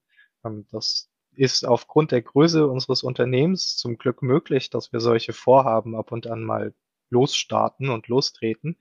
[0.45, 5.95] Ähm, das ist aufgrund der Größe unseres Unternehmens zum Glück möglich, dass wir solche Vorhaben
[5.95, 6.73] ab und an mal
[7.09, 8.77] losstarten und lostreten.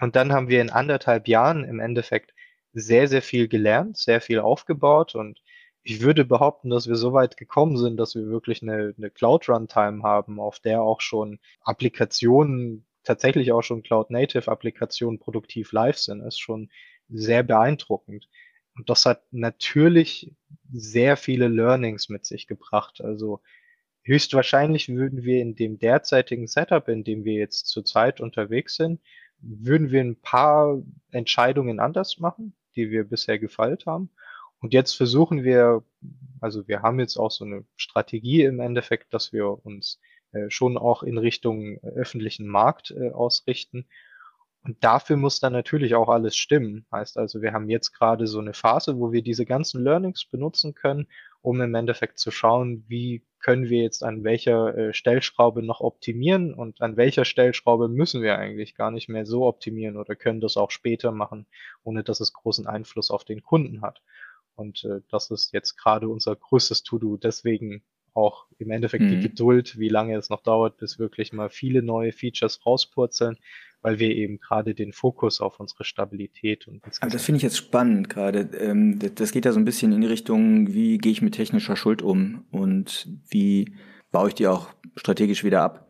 [0.00, 2.32] Und dann haben wir in anderthalb Jahren im Endeffekt
[2.72, 5.40] sehr, sehr viel gelernt, sehr viel aufgebaut und
[5.82, 10.02] ich würde behaupten, dass wir so weit gekommen sind, dass wir wirklich eine, eine Cloud-Runtime
[10.02, 16.70] haben, auf der auch schon Applikationen, tatsächlich auch schon Cloud-Native-Applikationen produktiv live sind, ist schon
[17.08, 18.28] sehr beeindruckend.
[18.76, 20.34] Und das hat natürlich
[20.72, 23.00] sehr viele Learnings mit sich gebracht.
[23.00, 23.40] Also
[24.02, 29.00] höchstwahrscheinlich würden wir in dem derzeitigen Setup, in dem wir jetzt zurzeit unterwegs sind,
[29.38, 34.10] würden wir ein paar Entscheidungen anders machen, die wir bisher gefeilt haben.
[34.60, 35.82] Und jetzt versuchen wir,
[36.40, 40.00] also wir haben jetzt auch so eine Strategie im Endeffekt, dass wir uns
[40.48, 43.86] schon auch in Richtung öffentlichen Markt äh, ausrichten
[44.62, 46.86] und dafür muss dann natürlich auch alles stimmen.
[46.92, 50.74] Heißt also, wir haben jetzt gerade so eine Phase, wo wir diese ganzen Learnings benutzen
[50.74, 51.08] können,
[51.40, 56.52] um im Endeffekt zu schauen, wie können wir jetzt an welcher äh, Stellschraube noch optimieren
[56.52, 60.58] und an welcher Stellschraube müssen wir eigentlich gar nicht mehr so optimieren oder können das
[60.58, 61.46] auch später machen,
[61.82, 64.02] ohne dass es großen Einfluss auf den Kunden hat.
[64.56, 67.16] Und äh, das ist jetzt gerade unser größtes To-Do.
[67.16, 67.82] Deswegen
[68.14, 69.10] auch im Endeffekt mhm.
[69.10, 73.38] die Geduld, wie lange es noch dauert, bis wirklich mal viele neue Features rauspurzeln,
[73.82, 77.56] weil wir eben gerade den Fokus auf unsere Stabilität und Aber das finde ich jetzt
[77.56, 78.50] spannend gerade.
[78.58, 81.76] Ähm, das geht ja so ein bisschen in die Richtung, wie gehe ich mit technischer
[81.76, 83.74] Schuld um und wie
[84.12, 85.88] baue ich die auch strategisch wieder ab.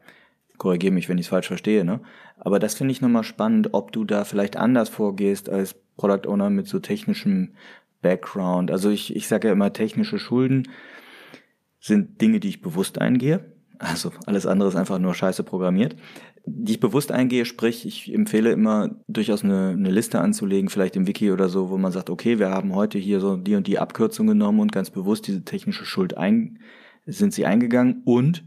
[0.59, 2.01] Korrigiere mich, wenn ich es falsch verstehe, ne?
[2.37, 6.49] Aber das finde ich nochmal spannend, ob du da vielleicht anders vorgehst als Product Owner
[6.49, 7.55] mit so technischem
[8.03, 8.71] Background.
[8.71, 10.69] Also ich, ich sage ja immer, technische Schulden
[11.81, 13.53] sind Dinge, die ich bewusst eingehe.
[13.79, 15.97] Also alles andere ist einfach nur scheiße programmiert
[16.47, 21.07] die ich bewusst eingehe, sprich, ich empfehle immer durchaus eine, eine Liste anzulegen, vielleicht im
[21.07, 23.79] Wiki oder so, wo man sagt, okay, wir haben heute hier so die und die
[23.79, 26.59] Abkürzung genommen und ganz bewusst diese technische Schuld ein,
[27.07, 28.45] sind sie eingegangen und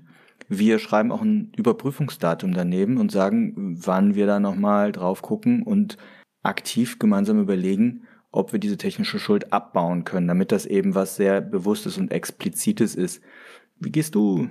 [0.50, 5.98] wir schreiben auch ein Überprüfungsdatum daneben und sagen, wann wir da nochmal drauf gucken und
[6.42, 8.03] aktiv gemeinsam überlegen,
[8.34, 12.96] ob wir diese technische Schuld abbauen können, damit das eben was sehr Bewusstes und Explizites
[12.96, 13.22] ist.
[13.80, 14.50] Wie gehst du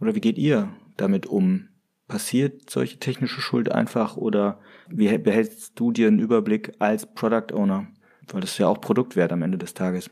[0.00, 1.68] oder wie geht ihr damit um?
[2.06, 7.88] Passiert solche technische Schuld einfach oder wie behältst du dir einen Überblick als Product Owner?
[8.28, 10.10] Weil das ist ja auch Produktwert am Ende des Tages.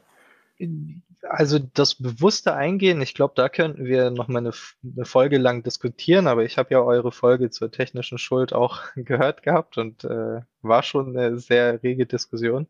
[1.29, 5.63] Also das bewusste Eingehen, ich glaube, da könnten wir noch mal eine, eine Folge lang
[5.63, 10.41] diskutieren, aber ich habe ja eure Folge zur technischen Schuld auch gehört gehabt und äh,
[10.63, 12.67] war schon eine sehr rege Diskussion.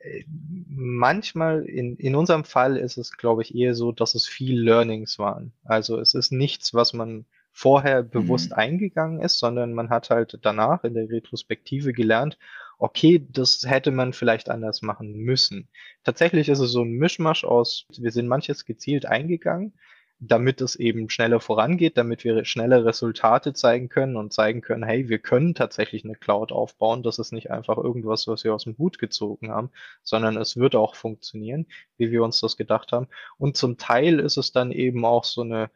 [0.00, 4.60] Äh, manchmal, in, in unserem Fall ist es, glaube ich, eher so, dass es viel
[4.60, 5.52] Learnings waren.
[5.64, 8.58] Also es ist nichts, was man vorher bewusst mhm.
[8.58, 12.36] eingegangen ist, sondern man hat halt danach in der Retrospektive gelernt,
[12.84, 15.68] okay, das hätte man vielleicht anders machen müssen.
[16.04, 19.72] Tatsächlich ist es so ein Mischmasch aus, wir sind manches gezielt eingegangen,
[20.20, 25.08] damit es eben schneller vorangeht, damit wir schnelle Resultate zeigen können und zeigen können, hey,
[25.08, 27.02] wir können tatsächlich eine Cloud aufbauen.
[27.02, 29.70] Das ist nicht einfach irgendwas, was wir aus dem Hut gezogen haben,
[30.02, 31.66] sondern es wird auch funktionieren,
[31.96, 33.08] wie wir uns das gedacht haben.
[33.38, 35.70] Und zum Teil ist es dann eben auch so eine,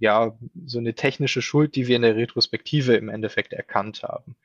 [0.00, 4.36] ja, so eine technische Schuld, die wir in der Retrospektive im Endeffekt erkannt haben.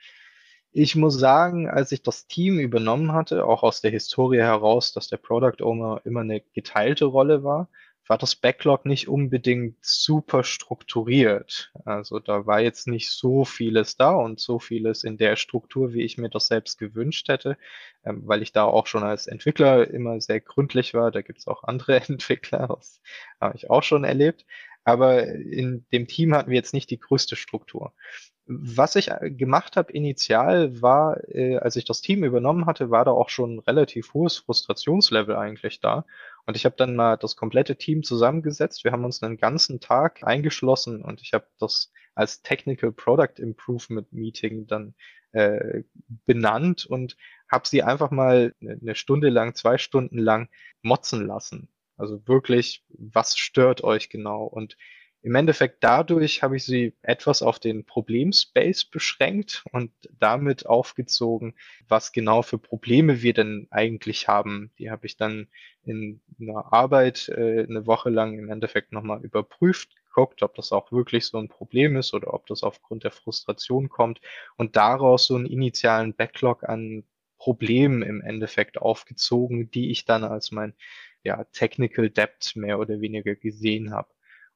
[0.76, 5.08] Ich muss sagen, als ich das Team übernommen hatte, auch aus der Historie heraus, dass
[5.08, 7.70] der Product Owner immer eine geteilte Rolle war,
[8.08, 11.72] war das Backlog nicht unbedingt super strukturiert.
[11.86, 16.02] Also da war jetzt nicht so vieles da und so vieles in der Struktur, wie
[16.02, 17.58] ich mir das selbst gewünscht hätte,
[18.04, 21.12] ähm, weil ich da auch schon als Entwickler immer sehr gründlich war.
[21.12, 23.00] Da gibt's auch andere Entwickler, das
[23.40, 24.46] habe ich auch schon erlebt.
[24.86, 27.94] Aber in dem Team hatten wir jetzt nicht die größte Struktur.
[28.46, 33.06] Was ich äh, gemacht habe initial war, äh, als ich das Team übernommen hatte, war
[33.06, 36.06] da auch schon ein relativ hohes Frustrationslevel eigentlich da.
[36.46, 38.84] Und ich habe dann mal das komplette Team zusammengesetzt.
[38.84, 44.12] Wir haben uns einen ganzen Tag eingeschlossen und ich habe das als Technical Product Improvement
[44.12, 44.94] Meeting dann
[45.32, 45.84] äh,
[46.26, 47.18] benannt und
[47.50, 50.50] habe sie einfach mal eine Stunde lang, zwei Stunden lang
[50.82, 51.70] motzen lassen.
[51.98, 54.44] Also wirklich, was stört euch genau?
[54.46, 54.78] Und
[55.24, 61.56] im Endeffekt dadurch habe ich sie etwas auf den Problemspace beschränkt und damit aufgezogen,
[61.88, 64.72] was genau für Probleme wir denn eigentlich haben.
[64.78, 65.48] Die habe ich dann
[65.86, 70.92] in einer Arbeit äh, eine Woche lang im Endeffekt nochmal überprüft, geguckt, ob das auch
[70.92, 74.22] wirklich so ein Problem ist oder ob das aufgrund der Frustration kommt
[74.58, 77.04] und daraus so einen initialen Backlog an
[77.38, 80.74] Problemen im Endeffekt aufgezogen, die ich dann als mein
[81.24, 84.13] ja, Technical Debt mehr oder weniger gesehen habe.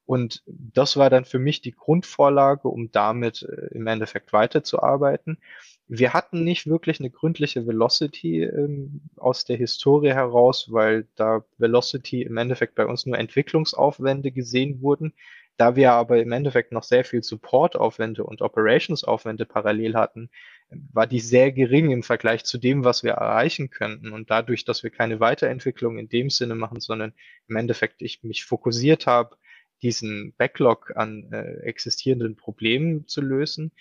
[0.07, 5.37] Und das war dann für mich die Grundvorlage, um damit äh, im Endeffekt weiterzuarbeiten.
[5.89, 12.21] Wir hatten nicht wirklich eine gründliche Velocity ähm, aus der Historie heraus, weil da Velocity
[12.21, 15.13] im Endeffekt bei uns nur Entwicklungsaufwände gesehen wurden.
[15.57, 20.29] Da wir aber im Endeffekt noch sehr viel Supportaufwände und Operationsaufwände parallel hatten,
[20.93, 24.13] war die sehr gering im Vergleich zu dem, was wir erreichen könnten.
[24.13, 27.13] Und dadurch, dass wir keine Weiterentwicklung in dem Sinne machen, sondern
[27.49, 29.35] im Endeffekt ich mich fokussiert habe,
[29.81, 33.71] diesen Backlog an äh, existierenden Problemen zu lösen,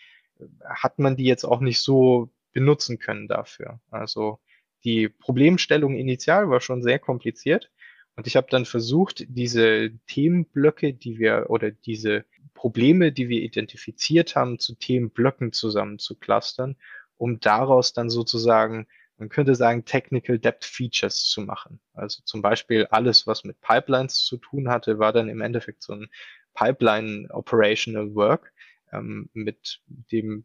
[0.65, 3.81] hat man die jetzt auch nicht so benutzen können dafür.
[3.91, 4.39] Also
[4.85, 7.71] die Problemstellung initial war schon sehr kompliziert
[8.17, 14.35] und ich habe dann versucht, diese Themenblöcke, die wir oder diese Probleme, die wir identifiziert
[14.35, 16.77] haben, zu Themenblöcken zusammen zu clustern,
[17.19, 18.87] um daraus dann sozusagen
[19.19, 21.81] man könnte sagen, Technical Depth Features zu machen.
[21.95, 25.95] Also zum Beispiel alles, was mit Pipelines zu tun hatte, war dann im Endeffekt so
[25.95, 26.09] ein
[26.55, 28.53] Pipeline Operational Work
[28.93, 30.45] ähm, mit dem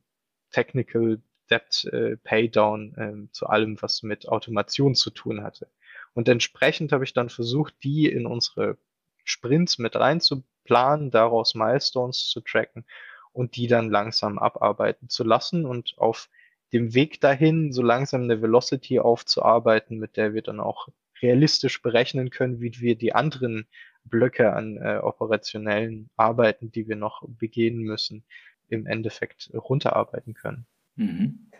[0.52, 5.70] Technical Depth äh, Paydown äh, zu allem, was mit Automation zu tun hatte.
[6.14, 8.78] Und entsprechend habe ich dann versucht, die in unsere
[9.24, 12.86] Sprints mit reinzuplanen, daraus Milestones zu tracken
[13.34, 16.30] und die dann langsam abarbeiten zu lassen und auf
[16.74, 20.88] dem Weg dahin, so langsam eine Velocity aufzuarbeiten, mit der wir dann auch
[21.22, 23.68] realistisch berechnen können, wie wir die anderen
[24.04, 28.24] Blöcke an äh, operationellen Arbeiten, die wir noch begehen müssen,
[28.70, 30.66] im Endeffekt runterarbeiten können.
[30.96, 31.52] Mhm.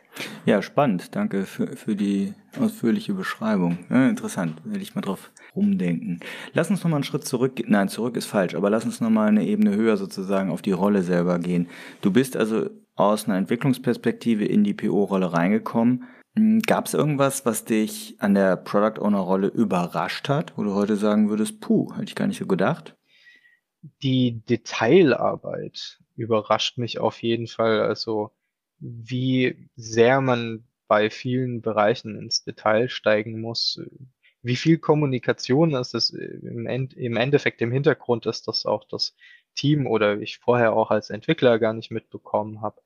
[0.46, 1.16] Ja, spannend.
[1.16, 3.78] Danke für, für die ausführliche Beschreibung.
[3.90, 4.62] Ja, interessant.
[4.66, 6.20] Will ich mal drauf rumdenken.
[6.54, 7.62] Lass uns nochmal einen Schritt zurück.
[7.68, 11.02] Nein, zurück ist falsch, aber lass uns nochmal eine Ebene höher sozusagen auf die Rolle
[11.02, 11.70] selber gehen.
[12.02, 16.06] Du bist also aus einer Entwicklungsperspektive in die PO-Rolle reingekommen.
[16.36, 20.96] Hm, Gab es irgendwas, was dich an der Product Owner-Rolle überrascht hat, wo du heute
[20.96, 22.96] sagen würdest, puh, hätte ich gar nicht so gedacht?
[24.04, 27.82] Die Detailarbeit überrascht mich auf jeden Fall.
[27.82, 28.32] Also
[28.80, 33.80] wie sehr man bei vielen Bereichen ins Detail steigen muss,
[34.44, 39.16] wie viel Kommunikation ist es im, End, im Endeffekt im Hintergrund ist, dass auch das
[39.56, 42.82] Team oder ich vorher auch als Entwickler gar nicht mitbekommen habe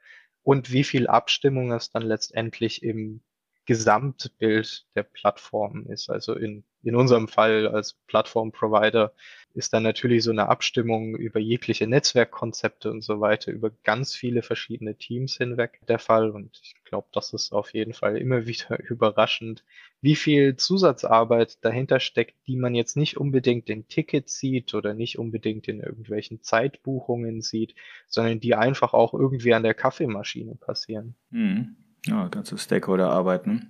[0.45, 3.21] und wie viel Abstimmung es dann letztendlich im
[3.65, 9.13] Gesamtbild der Plattform ist, also in in unserem Fall als Plattform-Provider
[9.55, 14.41] ist dann natürlich so eine Abstimmung über jegliche Netzwerkkonzepte und so weiter, über ganz viele
[14.41, 16.29] verschiedene Teams hinweg der Fall.
[16.29, 19.63] Und ich glaube, das ist auf jeden Fall immer wieder überraschend,
[20.01, 25.17] wie viel Zusatzarbeit dahinter steckt, die man jetzt nicht unbedingt in Tickets sieht oder nicht
[25.17, 27.75] unbedingt in irgendwelchen Zeitbuchungen sieht,
[28.07, 31.15] sondern die einfach auch irgendwie an der Kaffeemaschine passieren.
[31.29, 31.77] Mhm.
[32.05, 33.61] Ja, ganze Stakeholder-Arbeit, ne?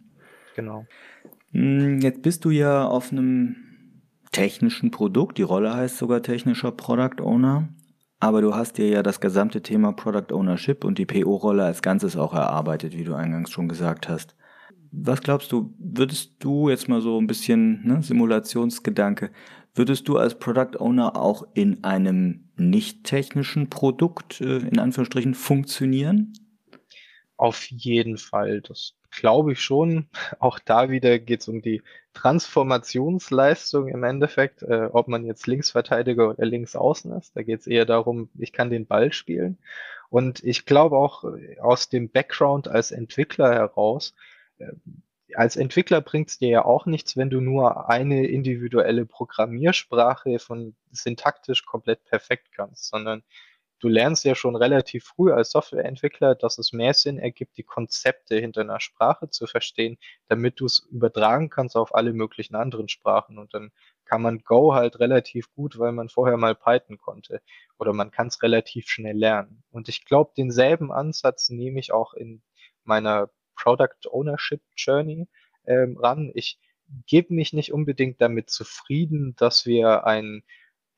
[0.55, 0.85] Genau.
[1.55, 3.55] Hm, jetzt bist du ja auf einem
[4.33, 5.37] technischen Produkt.
[5.37, 7.69] Die Rolle heißt sogar technischer Product Owner.
[8.19, 12.17] Aber du hast dir ja das gesamte Thema Product Ownership und die PO-Rolle als Ganzes
[12.17, 14.35] auch erarbeitet, wie du eingangs schon gesagt hast.
[14.91, 19.31] Was glaubst du, würdest du jetzt mal so ein bisschen ne, Simulationsgedanke,
[19.73, 26.33] würdest du als Product Owner auch in einem nicht technischen Produkt äh, in Anführungsstrichen funktionieren?
[27.37, 28.61] Auf jeden Fall.
[28.61, 30.07] Das glaube ich schon.
[30.39, 31.81] Auch da wieder geht es um die
[32.13, 37.35] Transformationsleistung im Endeffekt, äh, ob man jetzt Linksverteidiger oder Linksaußen ist.
[37.35, 39.57] Da geht es eher darum, ich kann den Ball spielen.
[40.09, 44.13] Und ich glaube auch äh, aus dem Background als Entwickler heraus,
[44.59, 44.67] äh,
[45.35, 50.75] als Entwickler bringt es dir ja auch nichts, wenn du nur eine individuelle Programmiersprache von
[50.91, 53.23] syntaktisch komplett perfekt kannst, sondern
[53.79, 58.37] du lernst ja schon relativ früh als Softwareentwickler, dass es mehr Sinn ergibt, die Konzepte
[58.37, 59.97] hinter einer Sprache zu verstehen,
[60.27, 63.37] damit du es übertragen kannst auf alle möglichen anderen Sprachen.
[63.37, 63.71] Und dann
[64.05, 67.41] kann man Go halt relativ gut, weil man vorher mal Python konnte.
[67.77, 69.63] Oder man kann es relativ schnell lernen.
[69.71, 72.41] Und ich glaube, denselben Ansatz nehme ich auch in
[72.83, 75.27] meiner Product Ownership Journey
[75.65, 76.31] ähm, ran.
[76.33, 76.59] Ich
[77.07, 80.43] gebe mich nicht unbedingt damit zufrieden, dass wir ein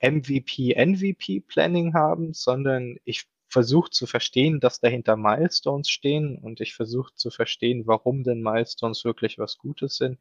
[0.02, 7.30] MVP-NVP-Planning haben, sondern ich versuche zu verstehen, dass dahinter Milestones stehen und ich versuche zu
[7.32, 10.20] verstehen, warum denn Milestones wirklich was Gutes sind.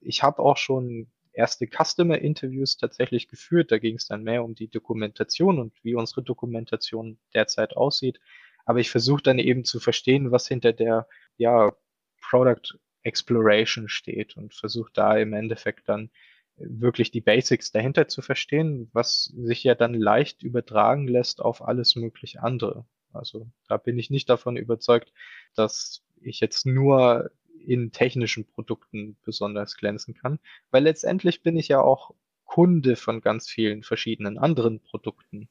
[0.00, 3.72] Ich habe auch schon erste Customer-Interviews tatsächlich geführt.
[3.72, 8.20] Da ging es dann mehr um die Dokumentation und wie unsere Dokumentation derzeit aussieht.
[8.64, 11.72] Aber ich versuche dann eben zu verstehen, was hinter der ja,
[12.20, 16.10] Product Exploration steht und versuche da im Endeffekt dann
[16.56, 21.96] wirklich die Basics dahinter zu verstehen, was sich ja dann leicht übertragen lässt auf alles
[21.96, 22.84] mögliche andere.
[23.12, 25.12] Also da bin ich nicht davon überzeugt,
[25.54, 27.30] dass ich jetzt nur
[27.64, 30.38] in technischen Produkten besonders glänzen kann,
[30.70, 35.48] weil letztendlich bin ich ja auch Kunde von ganz vielen verschiedenen anderen Produkten.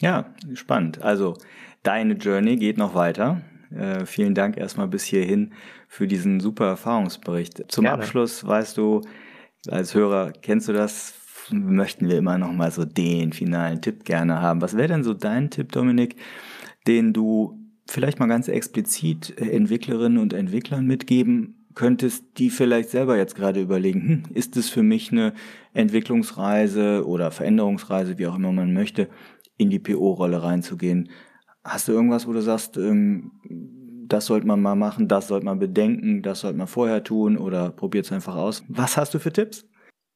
[0.00, 1.02] Ja, spannend.
[1.02, 1.34] Also
[1.82, 3.42] deine Journey geht noch weiter.
[3.70, 5.52] Äh, vielen Dank erstmal bis hierhin
[5.88, 7.70] für diesen super Erfahrungsbericht.
[7.70, 8.02] Zum Gerne.
[8.02, 9.02] Abschluss weißt du,
[9.66, 11.14] als Hörer kennst du das,
[11.50, 14.60] möchten wir immer noch mal so den finalen Tipp gerne haben.
[14.60, 16.16] Was wäre denn so dein Tipp, Dominik,
[16.86, 23.34] den du vielleicht mal ganz explizit Entwicklerinnen und Entwicklern mitgeben könntest, die vielleicht selber jetzt
[23.34, 25.32] gerade überlegen, hm, ist es für mich eine
[25.72, 29.08] Entwicklungsreise oder Veränderungsreise, wie auch immer man möchte,
[29.56, 31.10] in die PO-Rolle reinzugehen?
[31.64, 33.30] Hast du irgendwas, wo du sagst, ähm,
[34.08, 37.70] das sollte man mal machen, das sollte man bedenken, das sollte man vorher tun oder
[37.70, 38.64] probiert es einfach aus.
[38.68, 39.66] Was hast du für Tipps?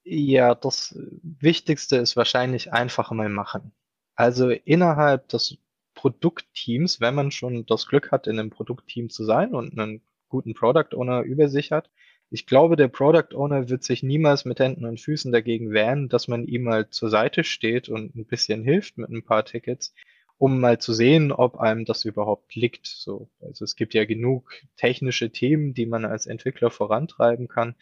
[0.05, 3.73] Ja, das Wichtigste ist wahrscheinlich einfach mal machen.
[4.15, 5.59] Also innerhalb des
[5.95, 10.55] Produktteams, wenn man schon das Glück hat, in einem Produktteam zu sein und einen guten
[10.55, 11.91] Product Owner über sich hat,
[12.31, 16.29] ich glaube, der Product Owner wird sich niemals mit Händen und Füßen dagegen wehren, dass
[16.29, 19.95] man ihm mal zur Seite steht und ein bisschen hilft mit ein paar Tickets
[20.43, 22.89] um mal zu sehen, ob einem das überhaupt liegt.
[22.89, 27.77] So, also es gibt ja genug technische Themen, die man als Entwickler vorantreiben kann.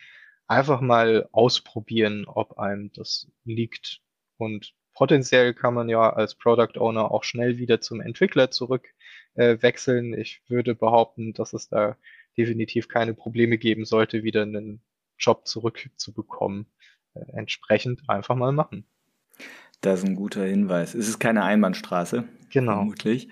[0.47, 4.03] Einfach mal ausprobieren, ob einem das liegt.
[4.37, 8.89] Und potenziell kann man ja als Product Owner auch schnell wieder zum Entwickler zurück
[9.37, 10.13] äh, wechseln.
[10.13, 11.97] Ich würde behaupten, dass es da
[12.37, 14.83] definitiv keine Probleme geben sollte, wieder einen
[15.19, 16.67] Job zurückzubekommen.
[17.15, 18.85] Äh, entsprechend einfach mal machen.
[19.81, 20.95] Das ist ein guter Hinweis.
[20.95, 22.25] Es ist keine Einbahnstraße.
[22.51, 22.77] Genau.
[22.77, 23.29] Vermutlich.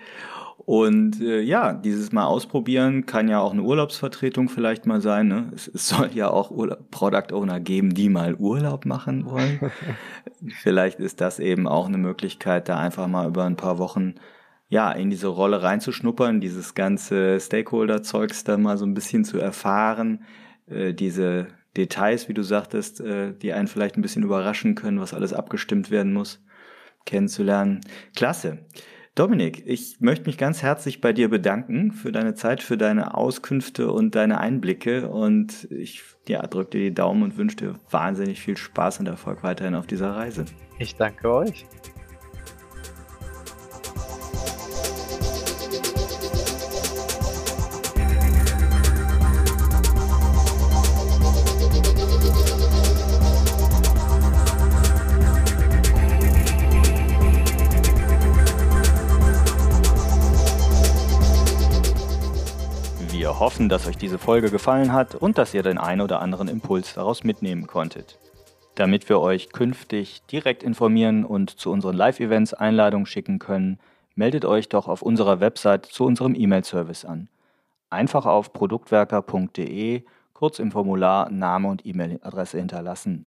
[0.69, 5.27] Und äh, ja, dieses Mal ausprobieren kann ja auch eine Urlaubsvertretung vielleicht mal sein.
[5.27, 5.51] Ne?
[5.55, 9.71] Es, es soll ja auch Urlaub, Product Owner geben, die mal Urlaub machen wollen.
[10.61, 14.15] vielleicht ist das eben auch eine Möglichkeit, da einfach mal über ein paar Wochen
[14.67, 20.23] ja in diese Rolle reinzuschnuppern, dieses ganze Stakeholder-Zeugs da mal so ein bisschen zu erfahren,
[20.67, 21.47] äh, diese
[21.77, 25.91] Details, wie du sagtest, äh, die einen vielleicht ein bisschen überraschen können, was alles abgestimmt
[25.91, 26.43] werden muss,
[27.05, 27.81] kennenzulernen.
[28.15, 28.65] Klasse.
[29.15, 33.91] Dominik, ich möchte mich ganz herzlich bei dir bedanken für deine Zeit, für deine Auskünfte
[33.91, 38.55] und deine Einblicke und ich ja, drücke dir die Daumen und wünsche dir wahnsinnig viel
[38.55, 40.45] Spaß und Erfolg weiterhin auf dieser Reise.
[40.77, 41.65] Ich danke euch.
[63.39, 66.49] Wir hoffen, dass euch diese Folge gefallen hat und dass ihr den ein oder anderen
[66.49, 68.19] Impuls daraus mitnehmen konntet.
[68.75, 73.79] Damit wir euch künftig direkt informieren und zu unseren Live-Events Einladungen schicken können,
[74.13, 77.29] meldet euch doch auf unserer Website zu unserem E-Mail-Service an.
[77.89, 83.25] Einfach auf produktwerker.de kurz im Formular Name und E-Mail-Adresse hinterlassen